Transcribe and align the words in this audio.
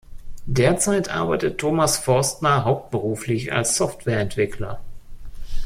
Derzeit 0.47 1.09
arbeitet 1.09 1.59
Thomas 1.59 1.97
Forstner 1.99 2.65
hauptberuflich 2.65 3.53
als 3.53 3.75
Softwareentwickler. 3.75 4.79